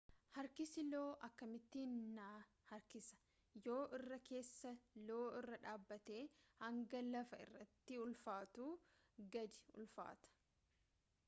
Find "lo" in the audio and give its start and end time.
0.91-1.01, 5.11-5.19